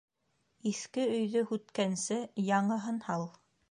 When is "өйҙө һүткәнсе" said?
1.19-2.21